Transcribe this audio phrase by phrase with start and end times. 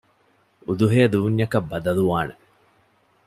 [0.67, 2.33] އުދުހޭ ދޫންޏަކަށް ބަދަލުވާނެ